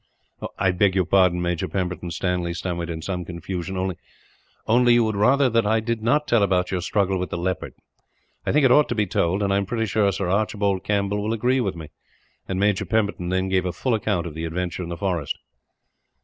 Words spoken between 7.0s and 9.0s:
with the leopard. I think it ought to